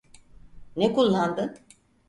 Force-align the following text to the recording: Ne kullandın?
Ne 0.75 0.93
kullandın? 0.93 1.55